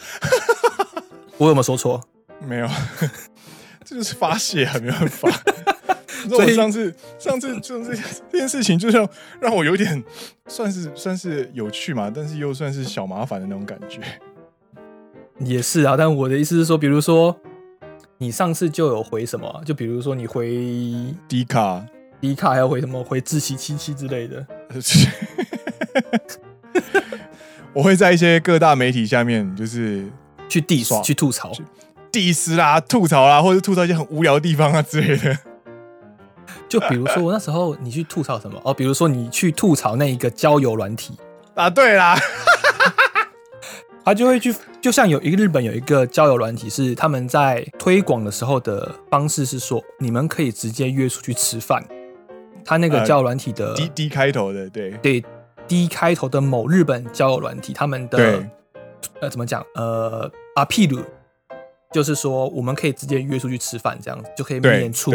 [1.39, 2.01] 我有没有说错？
[2.47, 2.69] 没有，
[3.85, 5.31] 这就是发泄啊，没办法。
[6.29, 7.99] 所以上次上次就是
[8.31, 9.09] 这件事情，就像
[9.41, 10.03] 让我有点
[10.47, 14.01] 算是算是有趣嘛，但是又算是小麻烦的那种感觉。
[15.41, 17.37] 也是啊，但我的意思是说，比如说
[18.19, 20.55] 你上次就有回什么，就比如说你回
[21.27, 21.85] 迪卡
[22.21, 24.47] 迪卡还要回什么，回自习七七之类的。
[27.75, 30.07] 我会在一些各大媒体下面，就是
[30.49, 31.51] 去 diss 去吐槽
[32.13, 35.39] ，diss 啦，吐槽啦，或者吐槽一些很无聊的地方啊之类的。
[36.69, 41.17] 就比如说我那时候你去吐槽什么哦，比如说你去吐槽那一个交友软体
[41.55, 42.19] 啊，对啦。
[44.05, 51.85] 他就会去，就像有一个日本有一个交友软体，是他们在推广的时候的方式是说，你们可以直接约出去吃饭。
[52.65, 55.25] 他那个交友软体的 D D 开头的，对对
[55.69, 58.43] D 开头的某日本交友软体，他们的
[59.21, 59.65] 呃怎么讲？
[59.77, 61.01] 呃阿皮鲁，
[61.93, 65.13] 就是说我们可以直接约出去吃饭，这样子就可以免除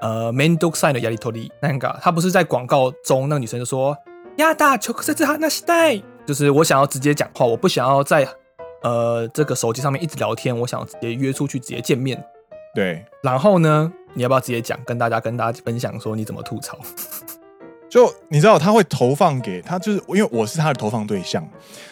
[0.00, 1.50] 呃，man do sign 的压力脱离。
[1.62, 3.96] 那个他不是在广告中，那个女生就说
[4.36, 6.00] 亚大求克塞兹哈那西代。
[6.26, 8.26] 就是我想要直接讲话，我不想要在
[8.82, 12.22] 呃这个手机上面一直聊天，我想要直接约出去直接见面。
[12.74, 16.78] 对，然后呢，你要不要直接讲，跟大家跟大家分享说你怎么吐槽？
[17.94, 21.48] 就你知道他会投放给他，就是因为我是他的投放对象，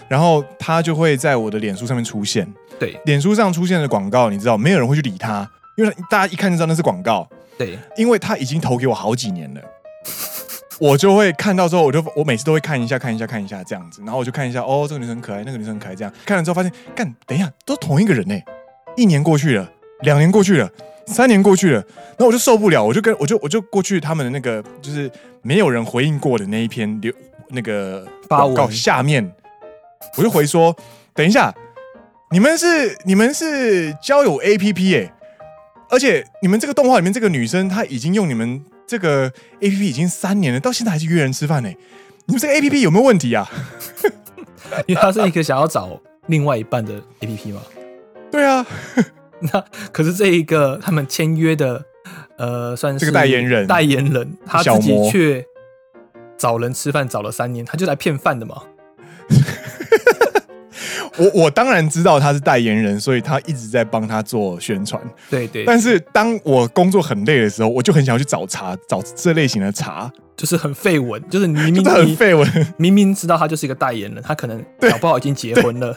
[0.09, 2.45] 然后他就会在我的脸书上面出现。
[2.77, 7.29] 对，脸书上出现的广告，你知道没有人会去理他，因为大家一看就知道那是广告。
[7.57, 9.61] 对，因为他已经投给我好几年了。
[10.81, 18.35] 我就会看到之后，我就我每次都会看一下看一下看一下这样子，然后我就看一下哦，这个女生很可爱，那个女生很可爱，这样看了之后发现，干，等一下，都同一个人呢，
[18.97, 19.71] 一年过去了，
[20.03, 20.71] 两年过去了，
[21.07, 21.79] 三年过去了，
[22.17, 25.11] 然后我就受不了，我就跟我就我就过去他们的那个就是
[25.43, 27.13] 没有人回应过的那一篇留
[27.49, 29.33] 那个报告下面，
[30.17, 30.75] 我就回说，
[31.15, 31.55] 等一下，
[32.31, 35.13] 你们是你们是交友 APP 哎，
[35.91, 39.31] 而且你们这个动画里面这个女生她已经用你们这个
[39.61, 41.69] APP 已经三年了，到现在还是约人吃饭呢，
[42.27, 43.49] 你们这个 APP 有没有问题啊？
[44.87, 47.61] 因为它是一个想要找另外一半的 APP 嘛。
[48.31, 48.67] 对啊。
[49.53, 51.85] 那可是这一个他们签约的，
[52.37, 55.45] 呃，算是这个代言人，代言人他自己却
[56.37, 58.63] 找人吃饭找了三年，他就来骗饭的嘛。
[61.19, 65.01] 我我当然知道他是代言人，所以他一直在帮他做宣传。
[65.29, 65.65] 对，对对。
[65.67, 75.95] 但是当我工作很累的时候，我就很想要去找茶，找这类型的茶，就是很废文，就是你明明 很废文，明明知道他就是一个代言人，他可能搞不好已经结婚了。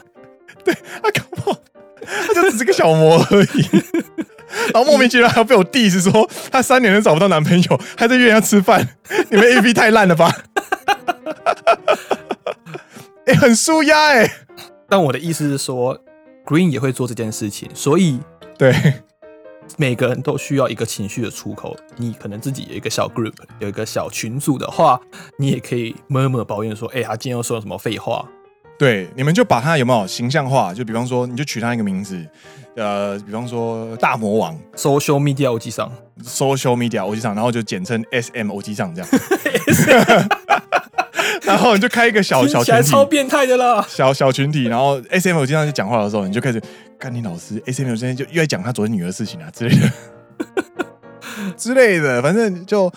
[0.66, 1.58] 对，对他搞不好。
[2.06, 3.70] 他 就只是个小魔而已，
[4.74, 8.88] 然后莫名其妙还要被我 diss 说他三年都找不到男朋友，还在约人家吃饭，
[9.30, 10.34] 你们 AV 太烂了吧？
[13.26, 14.30] 哎、欸，很舒压哎。
[14.88, 15.98] 但我的意思是说
[16.46, 18.20] ，Green 也会做这件事情，所以
[18.58, 18.76] 对
[19.78, 21.76] 每个人都需要一个情绪的出口。
[21.98, 25.02] 你可能自己有一个小 group，有一个小群组的话，
[25.40, 28.30] 你也可以默默抱怨说：“哎、欸，他今天又说了什么废话。”
[28.78, 30.74] 对，你们就把他有没有形象化？
[30.74, 32.22] 就比方说，你就取他一个名字，
[32.76, 35.90] 呃，比方说大魔王，Social Media 欧吉桑
[36.22, 39.10] ，Social Media 欧吉桑，然后就简称 SM 欧吉桑这样。
[41.44, 44.66] 然后你就开一个小小群体，超变态的啦，小小群体。
[44.66, 46.62] 然后 SM 欧吉桑就讲话的时候，你就开始
[47.00, 49.92] 干你老师，SM 欧吉桑就又在讲他昨天女儿的事情啊之类的，
[51.56, 52.92] 之类的，反正就。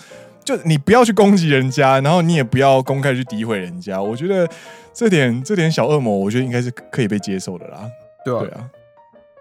[0.49, 4.01] 就你不要去攻击人家，然后你也不要公开去诋毁人家。
[4.01, 4.49] 我觉得
[4.95, 7.87] 这点这点小恶魔，我觉得应该是可以被接受的啦。
[8.25, 8.71] 对啊，对啊，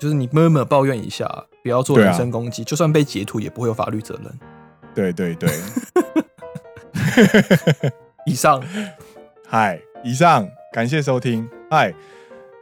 [0.02, 1.26] 就是你默默抱怨一下，
[1.64, 4.40] 不要做人身攻击，啊、就算被截图也不会有法律责任。
[4.94, 5.50] 对对对。
[8.28, 8.62] 以上，
[9.48, 11.94] 嗨，以上，感谢收听，嗨。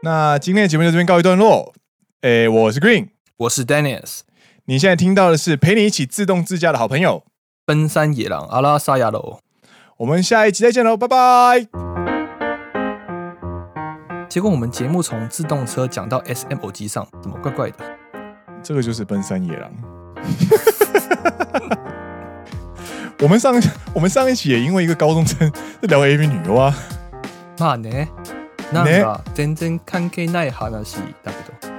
[0.04, 1.74] 那今天的节目就这边告一段落。
[2.22, 4.20] 诶，我是 Green，我是 Dennis。
[4.66, 7.24] 你现在听到的是陪你一起自动自驾的好朋友。
[7.65, 9.41] 奔山野郎阿拉萨亚喽，
[9.99, 11.67] 我们下一集再见喽，拜拜。
[14.29, 17.85] 结果我们节目从自动车讲到 SM 偶机上，怎么怪怪的？
[18.63, 19.71] 这个就是奔山野郎。
[23.23, 23.55] 我们上
[23.93, 25.51] 我们上一期也因为一个高中生
[25.83, 26.75] 在聊 AV 女优啊。
[27.59, 28.09] まあね、
[28.73, 30.91] なんか全然関系ない话だけ
[31.33, 31.71] ど。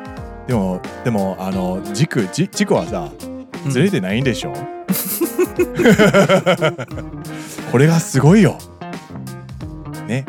[0.48, 3.10] でもでもあの轴轴轴はさ
[3.71, 4.53] ずれてないんでしょ？
[4.55, 4.87] 嗯
[7.73, 8.59] これがすごいよ。
[10.07, 10.25] ね。